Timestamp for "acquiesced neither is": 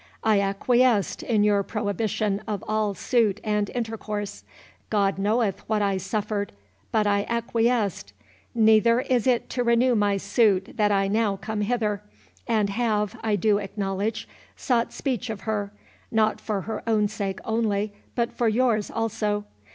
7.29-9.27